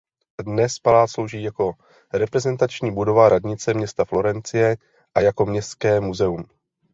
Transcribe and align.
Dnes 0.45 0.79
palác 0.79 1.09
slouží 1.11 1.43
jako 1.43 1.73
reprezentační 2.13 2.91
budova 2.91 3.29
radnice 3.29 3.73
města 3.73 4.05
Florencie 4.05 4.77
a 5.15 5.21
jako 5.21 5.45
městské 5.45 5.99
muzeum. 5.99 6.45